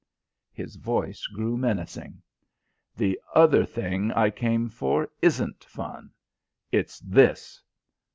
[0.51, 2.23] His voice grew menacing.
[2.97, 6.09] "The other thing I came for isn't fun.
[6.71, 7.61] It's this."